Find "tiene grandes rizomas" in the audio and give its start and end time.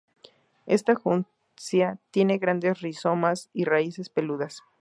2.09-3.51